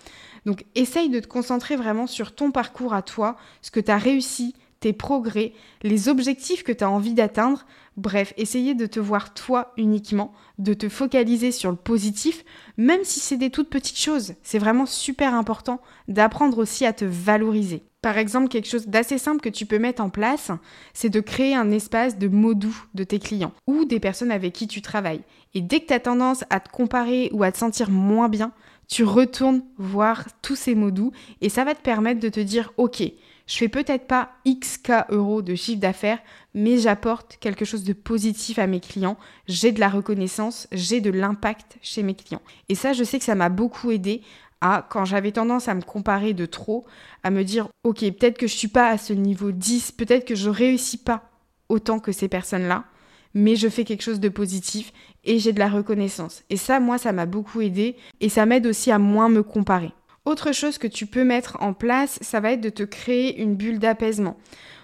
Donc, 0.46 0.64
essaye 0.74 1.10
de 1.10 1.20
te 1.20 1.26
concentrer 1.26 1.76
vraiment 1.76 2.06
sur 2.06 2.34
ton 2.34 2.52
parcours 2.52 2.94
à 2.94 3.02
toi, 3.02 3.36
ce 3.60 3.70
que 3.70 3.80
tu 3.80 3.90
as 3.90 3.98
réussi, 3.98 4.54
tes 4.80 4.92
progrès, 4.92 5.52
les 5.82 6.08
objectifs 6.08 6.62
que 6.62 6.72
tu 6.72 6.84
as 6.84 6.90
envie 6.90 7.14
d'atteindre. 7.14 7.66
Bref, 7.96 8.32
essayer 8.36 8.74
de 8.74 8.86
te 8.86 9.00
voir 9.00 9.34
toi 9.34 9.72
uniquement, 9.76 10.32
de 10.58 10.72
te 10.74 10.88
focaliser 10.88 11.50
sur 11.50 11.70
le 11.70 11.76
positif, 11.76 12.44
même 12.76 13.02
si 13.02 13.18
c'est 13.18 13.36
des 13.36 13.50
toutes 13.50 13.70
petites 13.70 13.98
choses. 13.98 14.34
C'est 14.42 14.58
vraiment 14.58 14.86
super 14.86 15.34
important 15.34 15.80
d'apprendre 16.06 16.58
aussi 16.58 16.86
à 16.86 16.92
te 16.92 17.04
valoriser. 17.04 17.82
Par 18.00 18.16
exemple, 18.16 18.48
quelque 18.48 18.68
chose 18.68 18.86
d'assez 18.86 19.18
simple 19.18 19.40
que 19.40 19.48
tu 19.48 19.66
peux 19.66 19.80
mettre 19.80 20.00
en 20.00 20.10
place, 20.10 20.52
c'est 20.94 21.08
de 21.08 21.18
créer 21.18 21.56
un 21.56 21.72
espace 21.72 22.16
de 22.16 22.28
mots 22.28 22.54
doux 22.54 22.84
de 22.94 23.02
tes 23.02 23.18
clients 23.18 23.52
ou 23.66 23.84
des 23.84 23.98
personnes 23.98 24.30
avec 24.30 24.52
qui 24.52 24.68
tu 24.68 24.82
travailles. 24.82 25.22
Et 25.54 25.60
dès 25.60 25.80
que 25.80 25.86
tu 25.86 25.94
as 25.94 26.00
tendance 26.00 26.44
à 26.50 26.60
te 26.60 26.68
comparer 26.68 27.28
ou 27.32 27.42
à 27.42 27.50
te 27.50 27.58
sentir 27.58 27.90
moins 27.90 28.28
bien, 28.28 28.52
tu 28.86 29.02
retournes 29.02 29.62
voir 29.76 30.26
tous 30.42 30.56
ces 30.56 30.76
mots 30.76 30.92
doux 30.92 31.12
et 31.40 31.48
ça 31.48 31.64
va 31.64 31.74
te 31.74 31.82
permettre 31.82 32.20
de 32.20 32.28
te 32.28 32.40
dire, 32.40 32.72
ok, 32.76 33.02
je 33.48 33.56
fais 33.56 33.68
peut-être 33.68 34.06
pas 34.06 34.30
XK 34.46 34.92
euros 35.08 35.40
de 35.40 35.54
chiffre 35.54 35.80
d'affaires, 35.80 36.20
mais 36.54 36.76
j'apporte 36.76 37.38
quelque 37.40 37.64
chose 37.64 37.82
de 37.82 37.94
positif 37.94 38.58
à 38.58 38.66
mes 38.66 38.78
clients. 38.78 39.16
J'ai 39.46 39.72
de 39.72 39.80
la 39.80 39.88
reconnaissance, 39.88 40.68
j'ai 40.70 41.00
de 41.00 41.10
l'impact 41.10 41.78
chez 41.80 42.02
mes 42.02 42.14
clients. 42.14 42.42
Et 42.68 42.74
ça, 42.74 42.92
je 42.92 43.02
sais 43.04 43.18
que 43.18 43.24
ça 43.24 43.34
m'a 43.34 43.48
beaucoup 43.48 43.90
aidé 43.90 44.20
à, 44.60 44.86
quand 44.90 45.06
j'avais 45.06 45.32
tendance 45.32 45.66
à 45.66 45.74
me 45.74 45.80
comparer 45.80 46.34
de 46.34 46.44
trop, 46.44 46.84
à 47.22 47.30
me 47.30 47.42
dire, 47.42 47.68
ok, 47.84 48.00
peut-être 48.00 48.36
que 48.36 48.46
je 48.46 48.54
suis 48.54 48.68
pas 48.68 48.90
à 48.90 48.98
ce 48.98 49.14
niveau 49.14 49.50
10, 49.50 49.92
peut-être 49.92 50.26
que 50.26 50.34
je 50.34 50.50
réussis 50.50 50.98
pas 50.98 51.30
autant 51.70 52.00
que 52.00 52.12
ces 52.12 52.28
personnes-là, 52.28 52.84
mais 53.32 53.56
je 53.56 53.68
fais 53.68 53.84
quelque 53.84 54.02
chose 54.02 54.20
de 54.20 54.28
positif 54.28 54.92
et 55.24 55.38
j'ai 55.38 55.54
de 55.54 55.58
la 55.58 55.68
reconnaissance. 55.68 56.44
Et 56.50 56.58
ça, 56.58 56.80
moi, 56.80 56.98
ça 56.98 57.12
m'a 57.12 57.26
beaucoup 57.26 57.62
aidé 57.62 57.96
et 58.20 58.28
ça 58.28 58.44
m'aide 58.44 58.66
aussi 58.66 58.90
à 58.90 58.98
moins 58.98 59.30
me 59.30 59.42
comparer. 59.42 59.92
Autre 60.28 60.52
chose 60.52 60.76
que 60.76 60.86
tu 60.86 61.06
peux 61.06 61.24
mettre 61.24 61.56
en 61.60 61.72
place, 61.72 62.18
ça 62.20 62.38
va 62.38 62.52
être 62.52 62.60
de 62.60 62.68
te 62.68 62.82
créer 62.82 63.40
une 63.40 63.54
bulle 63.54 63.78
d'apaisement. 63.78 64.36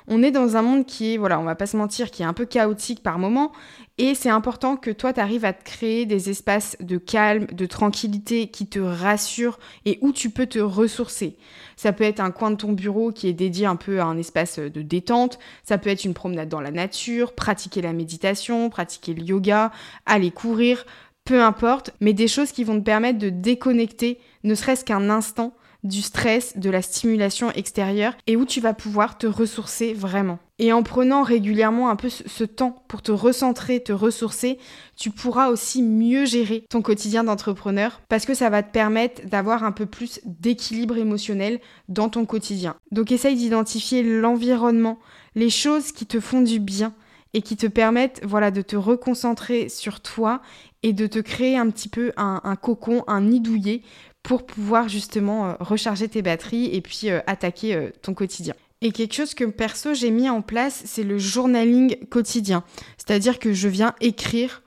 On 0.09 0.23
est 0.23 0.31
dans 0.31 0.57
un 0.57 0.63
monde 0.63 0.87
qui 0.87 1.13
est, 1.13 1.17
voilà, 1.19 1.39
on 1.39 1.45
va 1.45 1.55
pas 1.55 1.67
se 1.67 1.77
mentir, 1.77 2.11
qui 2.11 2.23
est 2.23 2.25
un 2.25 2.33
peu 2.33 2.47
chaotique 2.47 3.03
par 3.03 3.19
moment, 3.19 3.53
et 3.99 4.15
c'est 4.15 4.31
important 4.31 4.77
que 4.77 4.91
toi, 4.91 5.13
tu 5.13 5.21
arrives 5.21 5.45
à 5.45 5.53
te 5.53 5.63
créer 5.63 6.07
des 6.07 6.31
espaces 6.31 6.79
de 6.81 6.97
calme, 6.97 7.45
de 7.53 7.67
tranquillité 7.67 8.47
qui 8.47 8.67
te 8.67 8.79
rassurent 8.79 9.59
et 9.85 9.99
où 10.01 10.13
tu 10.13 10.31
peux 10.31 10.47
te 10.47 10.59
ressourcer. 10.59 11.37
Ça 11.77 11.93
peut 11.93 12.05
être 12.05 12.21
un 12.21 12.31
coin 12.31 12.51
de 12.51 12.57
ton 12.57 12.73
bureau 12.73 13.13
qui 13.13 13.29
est 13.29 13.35
dédié 13.35 13.67
un 13.67 13.77
peu 13.77 14.01
à 14.01 14.07
un 14.07 14.17
espace 14.17 14.59
de 14.59 14.81
détente, 14.81 15.39
ça 15.63 15.77
peut 15.77 15.91
être 15.91 16.07
une 16.07 16.15
promenade 16.15 16.49
dans 16.49 16.63
la 16.63 16.71
nature, 16.71 17.35
pratiquer 17.35 17.83
la 17.83 17.93
méditation, 17.93 18.71
pratiquer 18.71 19.13
le 19.13 19.23
yoga, 19.23 19.73
aller 20.07 20.31
courir, 20.31 20.87
peu 21.25 21.43
importe, 21.43 21.91
mais 22.01 22.13
des 22.13 22.29
choses 22.29 22.53
qui 22.53 22.65
vont 22.65 22.79
te 22.79 22.85
permettre 22.85 23.19
de 23.19 23.31
déconnecter, 23.31 24.19
ne 24.43 24.55
serait-ce 24.55 24.85
qu'un 24.85 25.11
instant, 25.11 25.55
du 25.85 26.01
stress, 26.01 26.57
de 26.57 26.71
la 26.71 26.83
stimulation 26.83 27.51
extérieure 27.53 28.15
et 28.27 28.37
où 28.37 28.47
tu 28.47 28.61
vas 28.61 28.73
pouvoir 28.73 29.19
te 29.19 29.27
ressourcer 29.27 29.93
vraiment. 29.93 30.39
Et 30.59 30.73
en 30.73 30.83
prenant 30.83 31.23
régulièrement 31.23 31.91
un 31.91 31.97
peu 31.97 32.09
ce 32.09 32.45
temps 32.45 32.83
pour 32.89 33.03
te 33.03 33.13
recentrer, 33.13 33.83
te 33.83 33.93
ressourcer, 33.93 34.59
tu 34.97 35.11
pourras 35.11 35.49
aussi 35.49 35.83
mieux 35.83 36.25
gérer 36.25 36.65
ton 36.71 36.81
quotidien 36.81 37.25
d'entrepreneur 37.25 38.01
parce 38.09 38.25
que 38.25 38.35
ça 38.35 38.51
va 38.51 38.63
te 38.63 38.73
permettre 38.73 39.27
d'avoir 39.27 39.63
un 39.63 39.73
peu 39.73 39.85
plus 39.85 40.21
d'équilibre 40.25 40.97
émotionnel 40.97 41.61
dans 41.89 42.09
ton 42.09 42.25
quotidien. 42.25 42.77
Donc 42.91 43.13
essaye 43.13 43.37
d'identifier 43.37 44.03
l'environnement, 44.03 44.99
les 45.35 45.51
choses 45.51 45.93
qui 45.93 46.07
te 46.07 46.21
font 46.21 46.41
du 46.41 46.61
bien 46.61 46.95
et 47.35 47.43
qui 47.43 47.57
te 47.57 47.67
permettent 47.67 48.21
voilà, 48.25 48.51
de 48.51 48.63
te 48.63 48.77
reconcentrer 48.77 49.69
sur 49.69 50.01
toi 50.01 50.41
et 50.83 50.93
de 50.93 51.07
te 51.07 51.19
créer 51.19 51.59
un 51.59 51.69
petit 51.69 51.89
peu 51.89 52.13
un, 52.17 52.57
cocon, 52.57 53.05
un 53.07 53.21
nid 53.21 53.83
pour 54.23 54.47
pouvoir 54.47 54.89
justement 54.89 55.51
euh, 55.51 55.55
recharger 55.61 56.09
tes 56.09 56.23
batteries 56.23 56.75
et 56.75 56.81
puis 56.81 57.11
euh, 57.11 57.21
attaquer 57.27 57.75
euh, 57.75 57.91
ton 58.01 58.15
quotidien. 58.15 58.55
Et 58.81 58.91
quelque 58.91 59.15
chose 59.15 59.35
que 59.35 59.45
perso 59.45 59.95
j'ai 59.95 60.11
mis 60.11 60.29
en 60.29 60.43
place, 60.43 60.83
c'est 60.87 61.05
le 61.05 61.19
journaling 61.19 61.97
quotidien. 62.09 62.65
C'est-à-dire 62.97 63.39
que 63.39 63.53
je 63.53 63.69
viens 63.69 63.95
écrire 64.01 64.63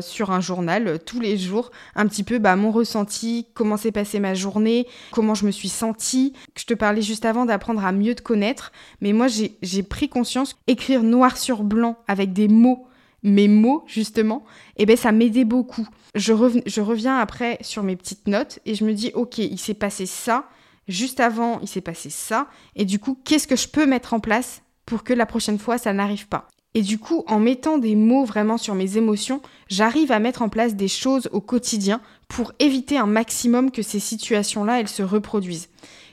sur 0.00 0.30
un 0.30 0.40
journal 0.40 0.98
tous 1.04 1.20
les 1.20 1.36
jours, 1.36 1.70
un 1.94 2.06
petit 2.06 2.24
peu 2.24 2.38
bah, 2.38 2.56
mon 2.56 2.70
ressenti, 2.70 3.46
comment 3.54 3.76
s'est 3.76 3.92
passée 3.92 4.20
ma 4.20 4.34
journée, 4.34 4.86
comment 5.12 5.34
je 5.34 5.46
me 5.46 5.50
suis 5.50 5.68
sentie. 5.68 6.32
Je 6.56 6.64
te 6.64 6.74
parlais 6.74 7.02
juste 7.02 7.24
avant 7.24 7.44
d'apprendre 7.44 7.84
à 7.84 7.92
mieux 7.92 8.14
te 8.14 8.22
connaître, 8.22 8.72
mais 9.00 9.12
moi 9.12 9.26
j'ai 9.28 9.82
pris 9.82 10.08
conscience, 10.08 10.56
écrire 10.66 11.02
noir 11.02 11.36
sur 11.36 11.62
blanc 11.62 11.98
avec 12.08 12.32
des 12.32 12.48
mots 12.48 12.86
mes 13.22 13.48
mots, 13.48 13.84
justement, 13.86 14.44
eh 14.76 14.86
ben, 14.86 14.96
ça 14.96 15.12
m'aidait 15.12 15.44
beaucoup. 15.44 15.86
Je, 16.14 16.32
je 16.66 16.80
reviens 16.80 17.18
après 17.18 17.58
sur 17.60 17.82
mes 17.82 17.96
petites 17.96 18.26
notes 18.26 18.60
et 18.66 18.74
je 18.74 18.84
me 18.84 18.94
dis, 18.94 19.10
ok, 19.14 19.38
il 19.38 19.58
s'est 19.58 19.74
passé 19.74 20.06
ça, 20.06 20.48
juste 20.88 21.20
avant, 21.20 21.60
il 21.60 21.68
s'est 21.68 21.80
passé 21.80 22.10
ça, 22.10 22.48
et 22.76 22.84
du 22.84 22.98
coup, 22.98 23.18
qu'est-ce 23.24 23.46
que 23.46 23.56
je 23.56 23.68
peux 23.68 23.86
mettre 23.86 24.14
en 24.14 24.20
place 24.20 24.62
pour 24.86 25.04
que 25.04 25.12
la 25.12 25.26
prochaine 25.26 25.58
fois, 25.58 25.78
ça 25.78 25.92
n'arrive 25.92 26.28
pas? 26.28 26.48
Et 26.74 26.82
du 26.82 26.98
coup, 26.98 27.24
en 27.26 27.40
mettant 27.40 27.78
des 27.78 27.96
mots 27.96 28.24
vraiment 28.24 28.56
sur 28.56 28.76
mes 28.76 28.96
émotions, 28.96 29.42
j'arrive 29.68 30.12
à 30.12 30.20
mettre 30.20 30.42
en 30.42 30.48
place 30.48 30.76
des 30.76 30.88
choses 30.88 31.28
au 31.32 31.40
quotidien 31.40 32.00
pour 32.28 32.52
éviter 32.60 32.96
un 32.96 33.06
maximum 33.06 33.72
que 33.72 33.82
ces 33.82 33.98
situations-là, 33.98 34.78
elles 34.78 34.88
se 34.88 35.02
reproduisent. 35.02 35.68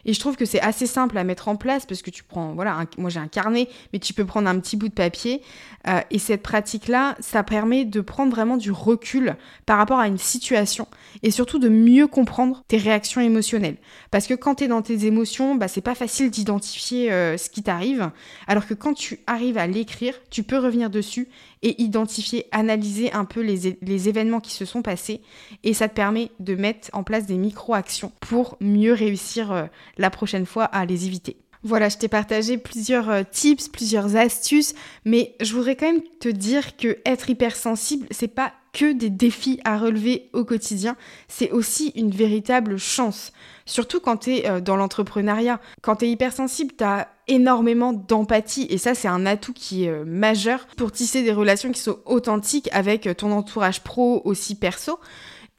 Et 0.08 0.14
je 0.14 0.20
trouve 0.20 0.38
que 0.38 0.46
c'est 0.46 0.62
assez 0.62 0.88
simple 0.88 1.18
à 1.18 1.26
mettre 1.26 1.50
en 1.50 1.58
place 1.58 1.86
parce 1.86 2.02
que 2.02 2.10
tu 2.10 2.24
prends, 2.24 2.54
voilà, 2.54 2.86
moi 2.98 3.10
j'ai 3.10 3.20
un 3.20 3.28
carnet, 3.28 3.68
mais 3.92 4.00
tu 4.00 4.14
peux 4.14 4.26
prendre 4.26 4.50
un 4.50 4.58
petit 4.60 4.78
bout 4.78 4.88
de 4.88 4.94
papier. 4.94 5.42
Euh, 5.88 6.00
et 6.10 6.18
cette 6.18 6.42
pratique-là, 6.42 7.16
ça 7.20 7.44
permet 7.44 7.84
de 7.84 8.00
prendre 8.00 8.32
vraiment 8.32 8.56
du 8.56 8.72
recul 8.72 9.36
par 9.66 9.78
rapport 9.78 10.00
à 10.00 10.08
une 10.08 10.18
situation 10.18 10.88
et 11.24 11.32
surtout 11.32 11.60
de 11.60 11.68
mieux 11.68 12.08
comprendre 12.08 12.64
tes 12.70 12.78
réactions 12.78 13.20
émotionnelles. 13.20 13.78
Parce 14.10 14.28
que 14.28 14.34
quand 14.34 14.56
tu 14.56 14.64
es 14.64 14.68
dans 14.68 14.82
tes 14.82 15.06
émotions, 15.06 15.56
bah, 15.56 15.68
c'est 15.68 15.82
pas 15.82 15.96
facile 15.96 16.32
d'identifier 16.32 17.12
euh, 17.12 17.38
ce 17.38 17.50
qui 17.50 17.62
t'arrive. 17.62 18.10
Alors 18.48 18.66
que 18.66 18.74
quand 18.74 18.94
tu 18.94 19.20
arrives 19.28 19.58
à 19.58 19.68
l'écrire, 19.68 20.14
tu 20.30 20.44
peux 20.44 20.58
revenir 20.58 20.90
dessus 20.90 21.28
et 21.62 21.82
identifier, 21.82 22.46
analyser 22.52 23.12
un 23.14 23.26
peu 23.26 23.42
les, 23.42 24.10
événements 24.10 24.40
qui 24.40 24.52
se 24.52 24.66
sont 24.66 24.82
passés. 24.82 25.22
Et 25.64 25.74
ça 25.74 25.88
te 25.88 25.96
permet 25.96 26.32
de 26.40 26.56
mettre 26.56 26.90
en 26.94 27.04
place 27.04 27.26
des 27.26 27.38
micro-actions 27.38 28.12
pour 28.20 28.58
mieux 28.62 28.94
réussir 28.94 29.52
euh, 29.52 29.66
la 29.98 30.10
prochaine 30.10 30.46
fois 30.46 30.66
à 30.66 30.86
les 30.86 31.06
éviter. 31.06 31.38
Voilà, 31.64 31.90
je 31.90 31.98
t'ai 31.98 32.08
partagé 32.08 32.58
plusieurs 32.58 33.10
euh, 33.10 33.24
tips, 33.30 33.70
plusieurs 33.70 34.16
astuces, 34.16 34.74
mais 35.06 35.36
je 35.42 35.54
voudrais 35.54 35.76
quand 35.76 35.92
même 35.92 36.04
te 36.20 36.30
dire 36.30 36.78
que 36.78 37.00
être 37.06 37.30
hypersensible, 37.30 38.08
c'est 38.12 38.28
pas 38.28 38.54
que 38.74 38.94
des 38.94 39.10
défis 39.10 39.60
à 39.64 39.78
relever 39.78 40.30
au 40.34 40.46
quotidien, 40.46 40.96
c'est 41.28 41.52
aussi 41.52 41.92
une 41.96 42.12
véritable 42.12 42.78
chance. 42.78 43.34
Surtout 43.68 44.00
quand 44.00 44.18
tu 44.18 44.38
es 44.38 44.50
euh, 44.50 44.60
dans 44.60 44.76
l'entrepreneuriat. 44.76 45.60
Quand 45.82 45.98
tu 45.98 46.06
es 46.06 46.10
hypersensible, 46.10 46.74
tu 46.76 46.84
as 46.84 47.10
énormément 47.28 47.94
d'empathie 47.94 48.66
et 48.70 48.78
ça 48.78 48.96
c'est 48.96 49.10
un 49.10 49.26
atout 49.26 49.54
qui 49.54 49.86
est 49.86 49.90
euh, 49.90 50.06
majeur 50.06 50.66
pour 50.78 50.92
tisser 50.92 51.22
des 51.22 51.34
relations 51.34 51.72
qui 51.72 51.82
sont 51.82 52.00
authentiques 52.06 52.70
avec 52.72 53.16
ton 53.18 53.32
entourage 53.32 53.84
pro 53.84 54.22
aussi 54.26 54.56
perso. 54.56 54.98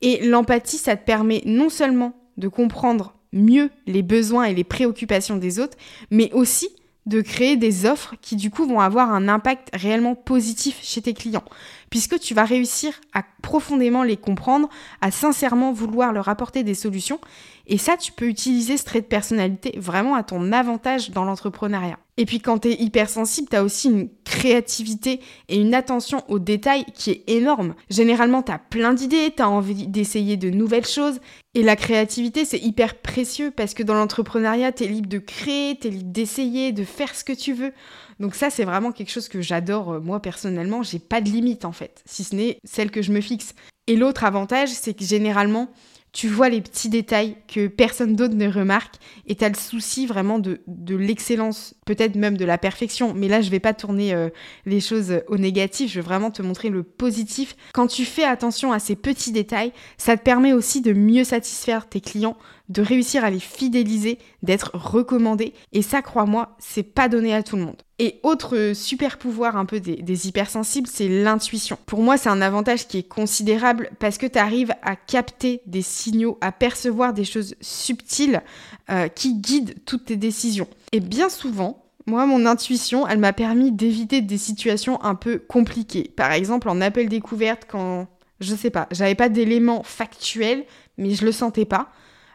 Et 0.01 0.27
l'empathie, 0.27 0.79
ça 0.79 0.97
te 0.97 1.05
permet 1.05 1.43
non 1.45 1.69
seulement 1.69 2.15
de 2.37 2.49
comprendre 2.49 3.15
mieux 3.33 3.71
les 3.87 4.03
besoins 4.03 4.45
et 4.45 4.55
les 4.55 4.65
préoccupations 4.65 5.37
des 5.37 5.61
autres, 5.61 5.77
mais 6.11 6.33
aussi 6.33 6.69
de 7.09 7.23
créer 7.23 7.57
des 7.57 7.87
offres 7.87 8.15
qui 8.21 8.37
du 8.37 8.51
coup 8.51 8.67
vont 8.67 8.81
avoir 8.81 9.13
un 9.13 9.29
impact 9.29 9.71
réellement 9.73 10.15
positif 10.15 10.79
chez 10.83 11.03
tes 11.03 11.15
clients, 11.15 11.45
puisque 11.91 12.19
tu 12.21 12.35
vas 12.35 12.45
réussir 12.45 12.93
à 13.15 13.25
profondément 13.43 14.03
les 14.03 14.17
comprendre, 14.17 14.69
à 15.01 15.11
sincèrement 15.11 15.73
vouloir 15.73 16.13
leur 16.13 16.29
apporter 16.29 16.63
des 16.63 16.75
solutions, 16.75 17.19
et 17.67 17.79
ça 17.79 17.97
tu 17.97 18.13
peux 18.13 18.27
utiliser 18.27 18.77
ce 18.77 18.85
trait 18.85 19.01
de 19.01 19.07
personnalité 19.07 19.79
vraiment 19.79 20.15
à 20.15 20.23
ton 20.23 20.53
avantage 20.53 21.11
dans 21.11 21.25
l'entrepreneuriat. 21.25 21.99
Et 22.19 22.27
puis 22.27 22.41
quand 22.41 22.59
tu 22.59 22.69
es 22.69 22.83
hypersensible, 22.83 23.49
tu 23.49 23.57
as 23.57 23.65
aussi 23.65 23.89
une 23.89 24.09
créativité 24.39 25.21
et 25.49 25.57
une 25.57 25.75
attention 25.75 26.23
aux 26.29 26.39
détails 26.39 26.85
qui 26.95 27.11
est 27.11 27.25
énorme. 27.27 27.75
Généralement, 27.91 28.43
tu 28.43 28.53
as 28.53 28.59
plein 28.59 28.95
d'idées, 28.95 29.33
tu 29.37 29.43
as 29.43 29.49
envie 29.49 29.89
d'essayer 29.89 30.37
de 30.37 30.49
nouvelles 30.49 30.87
choses. 30.87 31.19
Et 31.55 31.65
la 31.65 31.75
créativité, 31.75 32.45
c'est 32.45 32.59
hyper 32.59 32.95
précieux 32.95 33.51
parce 33.51 33.75
que 33.75 33.83
dans 33.83 33.95
l'entrepreneuriat, 33.95 34.71
tu 34.71 34.85
es 34.85 34.87
libre 34.87 35.09
de 35.09 35.19
créer, 35.19 35.77
tu 35.77 35.89
es 35.89 35.91
libre 35.91 36.13
d'essayer, 36.13 36.71
de 36.71 36.85
faire 36.85 37.17
ce 37.17 37.25
que 37.25 37.33
tu 37.33 37.53
veux. 37.53 37.73
Donc 38.21 38.37
ça, 38.37 38.49
c'est 38.49 38.65
vraiment 38.65 38.93
quelque 38.93 39.11
chose 39.11 39.29
que 39.29 39.41
j'adore, 39.41 39.95
euh, 39.95 40.01
moi 40.01 40.23
personnellement. 40.23 40.85
J'ai 40.85 41.01
pas 41.01 41.21
de 41.21 41.29
limite 41.29 41.65
en 41.65 41.73
fait, 41.73 42.03
si 42.07 42.23
ce 42.23 42.37
n'est 42.37 42.59
celle 42.63 42.93
que 42.93 43.03
je 43.03 43.11
me 43.11 43.21
fixe. 43.21 43.55
Et 43.89 43.97
l'autre 43.97 44.23
avantage, 44.23 44.69
c'est 44.69 44.95
que 44.95 45.05
généralement, 45.05 45.69
tu 46.13 46.29
vois 46.29 46.49
les 46.49 46.61
petits 46.61 46.89
détails 46.89 47.37
que 47.47 47.67
personne 47.67 48.17
d'autre 48.17 48.35
ne 48.35 48.49
remarque 48.49 48.97
et 49.27 49.37
tu 49.37 49.45
le 49.45 49.55
souci 49.55 50.07
vraiment 50.07 50.39
de, 50.39 50.61
l'excellence, 50.95 51.75
peut-être 51.85 52.17
même 52.17 52.37
de 52.37 52.45
la 52.45 52.59
perfection. 52.59 53.15
Mais 53.15 53.29
là, 53.29 53.41
je 53.41 53.51
vais 53.51 53.61
pas 53.61 53.75
tourner 53.75 54.15
euh, 54.15 54.29
les 54.67 54.81
choses 54.81 55.21
au 55.29 55.39
négatif, 55.39 55.91
je 55.91 56.01
vais 56.01 56.07
vraiment 56.07 56.31
te 56.31 56.43
montrer 56.43 56.71
le 56.71 56.83
positif. 56.83 57.57
Quand 57.73 57.87
tu 57.87 58.05
fais 58.05 58.25
attention 58.25 58.73
à 58.73 58.79
ces 58.79 58.97
petits 58.97 59.33
détails, 59.33 59.73
ça 59.97 60.17
te 60.17 60.23
permet 60.23 60.53
aussi 60.53 60.81
de 60.81 60.93
mieux 60.93 61.25
satisfaire 61.25 61.89
tes 61.89 62.01
clients, 62.01 62.37
de 62.69 62.83
réussir 62.83 63.25
à 63.25 63.31
les 63.31 63.41
fidéliser, 63.41 64.19
d'être 64.43 64.71
recommandé. 64.75 65.55
Et 65.73 65.83
ça, 65.83 66.03
crois-moi, 66.03 66.57
c'est 66.59 66.83
pas 66.83 67.09
donné 67.09 67.35
à 67.35 67.43
tout 67.43 67.57
le 67.57 67.65
monde. 67.65 67.83
Et 68.01 68.21
autre 68.23 68.73
super 68.75 69.19
pouvoir 69.19 69.57
un 69.57 69.65
peu 69.65 69.81
des, 69.81 70.29
hypersensibles, 70.29 70.87
c'est 70.87 71.09
l'intuition. 71.09 71.77
Pour 71.87 72.01
moi, 72.01 72.17
c'est 72.17 72.29
un 72.29 72.41
avantage 72.41 72.87
qui 72.87 72.99
est 72.99 73.09
considérable 73.09 73.91
parce 73.99 74.19
que 74.19 74.27
tu 74.27 74.39
arrives 74.39 74.73
à 74.83 74.95
capter 74.95 75.63
des 75.67 75.83
signaux, 75.83 76.39
à 76.41 76.53
percevoir 76.53 77.13
des 77.13 77.25
choses 77.25 77.57
subtiles 77.61 78.43
euh, 78.91 79.09
qui 79.09 79.35
guident 79.35 79.75
toutes 79.85 80.07
tes 80.07 80.17
décisions. 80.17 80.69
Et 80.93 81.01
bien 81.01 81.29
souvent, 81.29 81.83
moi, 82.07 82.25
mon 82.25 82.47
intuition, 82.47 83.07
elle 83.09 83.19
m'a 83.19 83.33
permis 83.33 83.73
d'éviter 83.73 84.21
des 84.21 84.39
situations 84.39 85.03
un 85.03 85.17
peu 85.17 85.41
compliquées. 85.41 86.13
Par 86.15 86.31
exemple, 86.31 86.69
en 86.69 86.81
appel 86.81 87.09
découverte, 87.09 87.67
quand, 87.69 88.07
je 88.41 88.55
sais 88.55 88.71
pas, 88.71 88.87
j'avais 88.93 89.17
pas 89.17 89.29
d'éléments 89.29 89.83
factuels, 89.83 90.65
mais 90.99 91.11
je 91.15 91.25
le 91.25 91.33
sentais 91.33 91.65
pas 91.65 91.91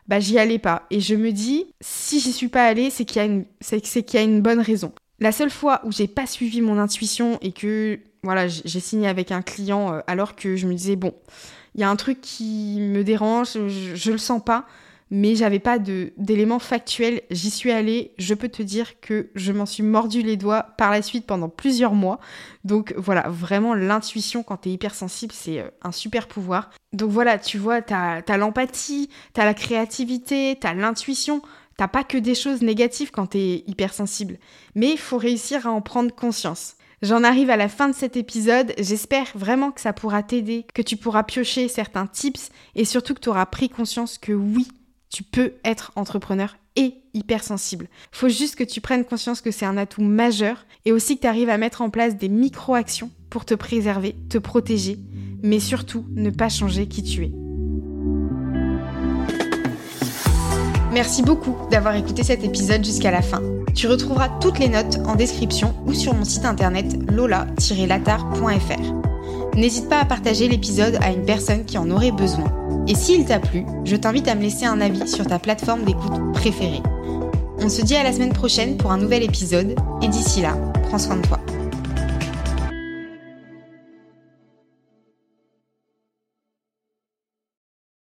bah 0.08 0.20
j'y 0.20 0.38
allais 0.38 0.60
pas. 0.60 0.84
Et 0.90 1.00
je 1.00 1.16
me 1.16 1.32
dis, 1.32 1.68
si 1.82 2.20
j'y 2.20 2.34
suis 2.34 2.50
pas 2.50 2.66
allée, 2.66 2.90
c'est 2.90 3.06
qu'il 3.06 3.18
y 3.18 3.20
a 3.20 3.26
une, 3.26 3.46
c'est 3.62 3.80
qu'il 3.80 4.20
y 4.20 4.22
a 4.22 4.26
une 4.26 4.42
bonne 4.42 4.60
raison. 4.60 4.92
La 5.20 5.32
seule 5.32 5.52
fois 5.52 5.82
où 5.84 5.92
j'ai 5.92 6.08
pas 6.08 6.26
suivi 6.26 6.62
mon 6.62 6.78
intuition 6.78 7.38
et 7.42 7.52
que 7.52 8.00
voilà, 8.24 8.48
j'ai 8.48 8.80
signé 8.80 9.08
avec 9.08 9.32
un 9.32 9.42
client 9.42 9.94
euh, 9.94 10.00
alors 10.08 10.36
que 10.36 10.56
je 10.56 10.68
me 10.68 10.74
disais 10.74 10.96
bon, 10.96 11.14
il 11.76 11.82
y 11.82 11.84
a 11.84 11.90
un 11.90 11.96
truc 11.96 12.22
qui 12.22 12.78
me 12.80 13.04
dérange, 13.04 13.54
je, 13.68 14.12
le 14.12 14.18
sens 14.18 14.42
pas, 14.44 14.66
mais 15.10 15.36
j'avais 15.36 15.60
pas 15.60 15.78
d'éléments 15.80 16.60
factuels. 16.60 17.22
J'y 17.32 17.50
suis 17.50 17.72
allée, 17.72 18.14
je 18.18 18.34
peux 18.34 18.50
te 18.50 18.62
dire 18.62 19.00
que 19.00 19.30
je 19.36 19.52
m'en 19.52 19.66
suis 19.66 19.84
mordu 19.84 20.22
les 20.22 20.38
doigts 20.38 20.64
par 20.78 20.92
la 20.92 21.02
suite 21.02 21.26
pendant 21.26 21.50
plusieurs 21.50 21.94
mois. 21.94 22.20
Donc 22.64 22.94
voilà, 22.98 23.28
vraiment 23.28 23.74
l'intuition 23.74 24.44
quand 24.44 24.58
tu 24.58 24.70
es 24.70 24.74
hypersensible, 24.74 25.34
c'est 25.34 25.60
euh, 25.60 25.70
un 25.82 25.92
super 25.92 26.28
pouvoir. 26.28 26.70
Donc 26.94 27.10
voilà, 27.10 27.38
tu 27.38 27.58
vois, 27.58 27.82
tu 27.82 27.94
as, 27.94 28.38
l'empathie, 28.38 29.10
tu 29.34 29.42
as 29.42 29.46
la 29.46 29.54
créativité, 29.54 30.58
tu 30.60 30.68
as 30.68 30.74
l'intuition. 30.74 31.42
T'as 31.78 31.88
pas 31.88 32.04
que 32.04 32.18
des 32.18 32.36
choses 32.36 32.62
négatives 32.62 33.12
quand 33.12 33.28
tu 33.28 33.38
es 33.38 33.64
hypersensible, 33.68 34.38
mais 34.76 34.92
il 34.92 34.98
faut 34.98 35.18
réussir 35.18 35.68
à 35.68 35.72
en 35.72 35.82
prendre 35.82 36.14
conscience. 36.14 36.76
J'en 37.02 37.24
arrive 37.24 37.50
à 37.50 37.58
la 37.58 37.68
fin 37.68 37.90
de 37.90 37.96
cet 37.96 38.16
épisode, 38.16 38.74
j'espère 38.78 39.28
vraiment 39.36 39.72
que 39.72 39.82
ça 39.82 39.92
pourra 39.92 40.24
t'aider, 40.24 40.66
que 40.74 40.82
tu 40.82 40.96
pourras 40.96 41.24
piocher 41.24 41.68
certains 41.68 42.08
tips 42.08 42.50
et 42.76 42.86
surtout 42.86 43.14
que 43.14 43.20
tu 43.20 43.30
auras 43.30 43.46
pris 43.46 43.68
conscience 43.68 44.18
que 44.18 44.32
oui, 44.32 44.68
tu 45.10 45.24
peux 45.24 45.54
être 45.66 45.92
entrepreneur 45.98 46.56
et 46.76 46.96
hypersensible. 47.14 47.90
Faut 48.12 48.30
juste 48.30 48.56
que 48.56 48.64
tu 48.64 48.80
prennes 48.80 49.04
conscience 49.04 49.42
que 49.42 49.52
c'est 49.52 49.66
un 49.66 49.78
atout 49.78 50.02
majeur 50.02 50.66
et 50.86 50.92
aussi 50.92 51.18
que 51.18 51.22
tu 51.22 51.28
arrives 51.28 51.50
à 51.50 51.58
mettre 51.58 51.82
en 51.82 51.90
place 51.90 52.16
des 52.16 52.30
micro-actions 52.30 53.12
pour 53.30 53.44
te 53.44 53.54
préserver, 53.54 54.16
te 54.30 54.38
protéger, 54.38 54.98
mais 55.44 55.60
surtout 55.60 56.06
ne 56.12 56.30
pas 56.30 56.50
changer 56.50 56.88
qui 56.88 57.04
tu 57.04 57.26
es. 57.26 57.43
Merci 60.94 61.24
beaucoup 61.24 61.56
d'avoir 61.72 61.96
écouté 61.96 62.22
cet 62.24 62.44
épisode 62.44 62.86
jusqu'à 62.86 63.10
la 63.10 63.24
fin. 63.24 63.42
Tu 63.74 63.88
retrouveras 63.88 64.30
toutes 64.40 64.60
les 64.60 64.70
notes 64.70 65.00
en 65.08 65.16
description 65.16 65.74
ou 65.88 65.94
sur 65.94 66.14
mon 66.14 66.24
site 66.24 66.46
internet 66.46 66.86
lola-latar.fr. 67.12 68.94
N'hésite 69.56 69.90
pas 69.90 70.02
à 70.02 70.06
partager 70.06 70.48
l'épisode 70.48 71.00
à 71.02 71.10
une 71.10 71.26
personne 71.26 71.66
qui 71.66 71.80
en 71.80 71.90
aurait 71.90 72.12
besoin. 72.12 72.46
Et 72.88 72.94
s'il 72.94 73.26
t'a 73.26 73.40
plu, 73.40 73.66
je 73.86 73.96
t'invite 73.96 74.28
à 74.28 74.36
me 74.36 74.44
laisser 74.44 74.66
un 74.66 74.82
avis 74.82 75.08
sur 75.08 75.26
ta 75.26 75.40
plateforme 75.40 75.84
d'écoute 75.84 76.32
préférée. 76.34 76.84
On 77.58 77.70
se 77.70 77.82
dit 77.82 77.96
à 77.96 78.04
la 78.04 78.14
semaine 78.14 78.34
prochaine 78.34 78.78
pour 78.78 78.92
un 78.92 78.98
nouvel 78.98 79.24
épisode, 79.24 79.76
et 80.04 80.08
d'ici 80.08 80.42
là, 80.42 80.56
prends 80.90 81.00
soin 81.00 81.16
de 81.16 81.22
toi. 81.22 81.40